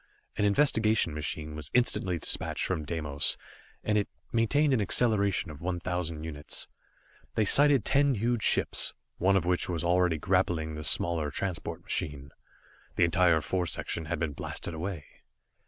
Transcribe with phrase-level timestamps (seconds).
[0.35, 3.37] An investigation machine was instantly dispatched from Deimos,
[3.83, 6.67] and it maintained an acceleration of one thousand units.
[7.35, 12.31] They sighted ten huge ships, one of which was already grappling the smaller transport machine.
[12.95, 15.05] The entire fore section had been blasted away.